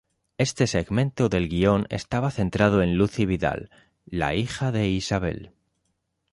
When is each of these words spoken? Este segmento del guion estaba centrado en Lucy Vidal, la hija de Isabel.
Este 0.39 0.65
segmento 0.65 1.29
del 1.29 1.47
guion 1.47 1.85
estaba 1.91 2.31
centrado 2.31 2.81
en 2.81 2.97
Lucy 2.97 3.27
Vidal, 3.27 3.69
la 4.03 4.33
hija 4.33 4.71
de 4.71 4.87
Isabel. 4.89 5.51